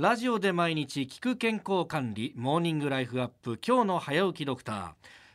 [0.00, 4.90] ラジオで毎日聞く健康管理モーニングライフアップ今日の早起きドクター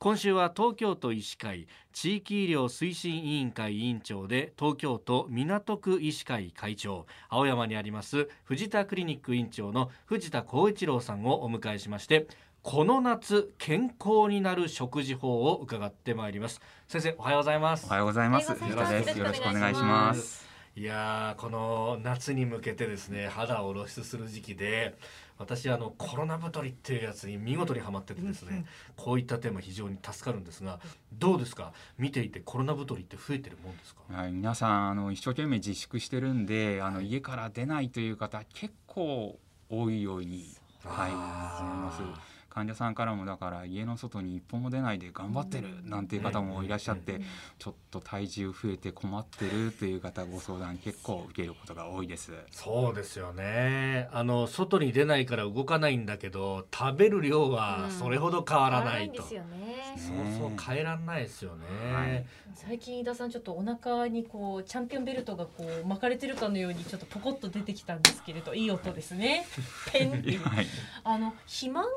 [0.00, 12.26] 今週は東京都医師会地域医療推進委員会委員長で東京都港区医師会会長青山にあります藤田クリニック院長の藤田光一郎さんをお迎えしまして
[12.62, 18.50] この夏健康になる食事法を伺ってまいります先生おはようございますおはようございます。
[18.50, 20.47] よろしくお願いします。
[20.78, 24.96] いやーこの夏に向けてですね肌を露出する時期で
[25.36, 28.64] 私あのコロナ太りっていうやつに見事にはまっててですね
[28.96, 30.78] こういったテーマ非常に助かるんですが
[31.12, 31.72] どうですか？
[31.98, 34.02] 見ていてコロナ太りって増えてるもんですか？
[34.08, 39.36] はい、皆さんあの一生懸命自粛してるんで、あの家から出ないという方結構
[39.68, 42.37] 多いようにはい思います。
[42.58, 47.20] 患者さんからもだから家の外に一歩も出ないで頑張ってるなんていう方もいらっしゃって、
[47.56, 52.32] ちょっと体重増えて困ってるという方ご相談結構受けることが多いです。
[52.50, 54.08] そうですよね。
[54.10, 60.28] あの外に出ないから動かないんだけど食べる量はそれほど変わらないと、変わらないんですよね。
[60.34, 62.26] そうそう変えらんないですよね、はい。
[62.56, 69.46] 最近飯田さんちょっとお腹にこうチャンピオンベルトがこう巻かれてるかのようにちょっとポコッと出てきたんですけれどいい音ですね。
[69.92, 70.42] ペンっていう。
[70.48, 70.66] はい、
[71.04, 71.90] あの肥満か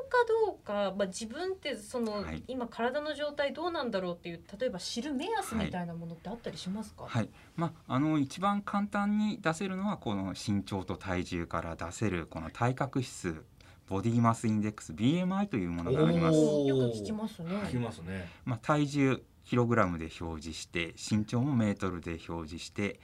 [0.46, 7.04] どうか、まあ自分ってその、はい今体の状態どうなんだろうっていう例えば知る目安みたいなものってあったりしますか？
[7.06, 13.44] はい、まああの一番簡単に出せるのはこの身長と体重から出せるこの体格指数
[13.88, 16.38] ボディマスインデックス BMI というものがあります。
[16.38, 17.50] よく聞きますね。
[17.66, 23.00] 聞きますねまあ、体重キログラムで表示して身長もメートルで表示して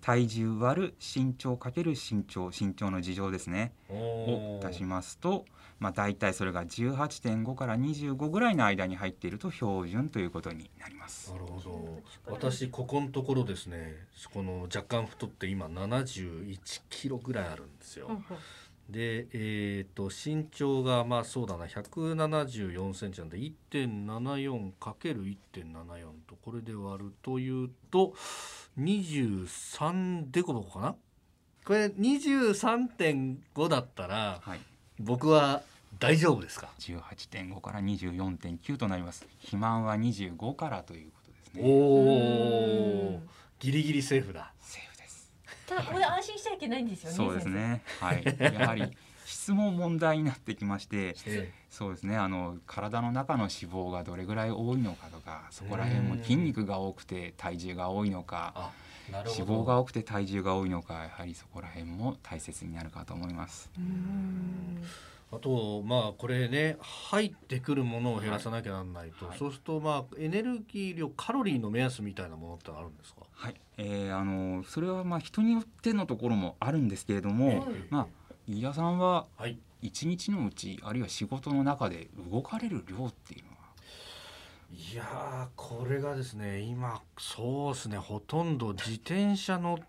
[0.00, 3.72] 体重割る身長かける身長身長の事情ですね。
[3.90, 5.44] を出しますと、
[5.80, 11.32] まあ、大体それが18.5から25ぐらいの間に入っていると標準ということになります。
[11.32, 11.38] な。
[11.38, 12.02] るほど。
[12.26, 18.10] 私ここのところですねこの若干太って今71キロぐらいあるんですよ、
[18.88, 28.14] でえっ、と身長がまあそうだな174センチなんで 1.74×1.74 とこれで割るというと
[28.78, 30.94] 23デコボコかな？
[31.64, 34.60] これ23.5だったらはい、
[34.98, 35.62] 僕は
[35.98, 39.26] 大丈夫ですか？18.5から24.9となります。
[39.40, 43.20] 肥満は25からということですおね。
[43.20, 43.20] お
[43.58, 45.30] ギリギリセーフだセーフです。
[45.66, 47.16] ただこれ安心しちゃいけないんですよね。
[47.16, 47.82] そうですね。
[48.00, 48.24] はい。
[48.38, 48.96] やはり
[49.28, 52.16] 質も問題になってきまして、えそうですね。
[52.16, 58.72] あの体の中の脂肪がどれぐらい多いのかとか、そこら辺も筋肉が多くて体重が多いのか、
[59.12, 59.30] 脂ど。
[59.44, 63.70] 肪が多くて体重が多いのか、やはりそこら辺も大切になるかと思います。
[65.30, 69.38] あとまあこれね入ってくるものを減らさなきゃなんないと、はい。
[69.38, 73.20] そうするとまあエネルギー量カロリーの目安みたいなものってあるんですか？
[73.34, 73.54] はい。
[73.76, 77.58] えー、あのそれはまあ人によってのところもあるんですけれども、はい。
[77.90, 78.06] まあ
[78.48, 79.58] 飯田さんははい。
[79.82, 83.58] 一日のうちあるいは仕事の中で動かれる量っていうのは？
[84.72, 89.84] いやーこれがですね今そうですねほとんど自転車乗って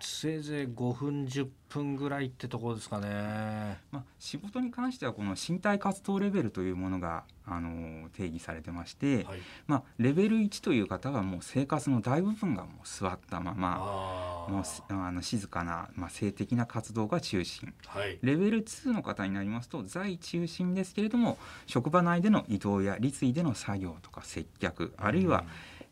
[0.00, 3.78] せいぜい5分10分ぐらいってところですかね。
[3.90, 9.38] まあ、仕事に関してはこの身体活動レベルというものがあの定義されてまして、はい。
[9.66, 17.74] まあ、レベル1という方はもう生活の大部分がもう座ったままもうすあの静かな、まあ、性的な活動が中心。
[17.86, 18.18] はい。
[18.22, 25.44] レベル2の方になりますと在中心ですけれども職場内での移動や立位での作業とか接客あるいは、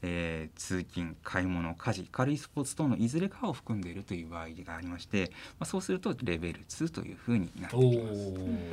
[0.02, 8.18] えー通勤買い物家事軽いスポーツ等のいずれかを含んでいるという場合がありまして、まあ、そうするとレベル2というふうになっておきます。
[8.18, 8.70] ー。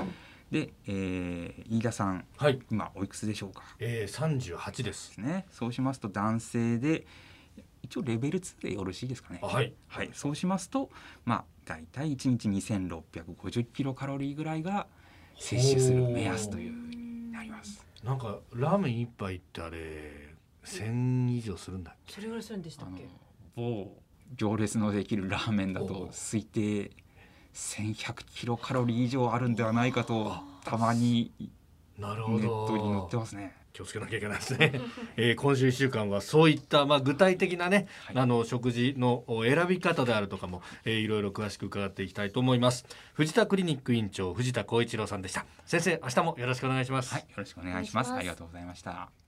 [0.51, 2.59] で、えー飯田さんはい。
[2.69, 3.63] 今おいくつでしょうか？
[3.79, 5.13] えー、38でです。
[5.13, 5.45] すね。
[5.51, 7.05] そうしますと男性で
[7.81, 9.39] 一応レベル2でよろしいですかね。
[9.43, 9.73] あはい。
[9.87, 10.89] はい、そうしますと
[11.25, 14.85] まあ大体1日2650キロカロリーぐらいが
[15.37, 17.83] 摂取する目安というふうになります。
[18.03, 20.34] なんかラーメン一杯ってあれ
[20.65, 22.13] 1000以上するんだっけ？
[22.15, 23.07] それぐらいするんでしたっけ？
[23.55, 23.91] 某
[24.35, 26.91] 行列のできるラーメンだおと推定
[27.53, 31.47] 1100キロカロリー以上あるんではないかとたまにネ
[32.05, 33.55] なるほどットに載ってますね。
[33.71, 34.71] 気をつけなきゃいけないですね。
[35.17, 42.85] えー今週1週間はそういった、まあ、具体的なね、はいあの食事の選び方であるとかも、えーいろいろ詳しく伺っていきたいと思います。
[43.13, 45.45] 藤田クリニック院長藤田光一郎さんでした。
[45.65, 47.13] 先生明日もよろしくお願いします。
[47.13, 48.09] はい、よろしくお願いします。
[48.09, 49.24] お願いしますありがとうございました。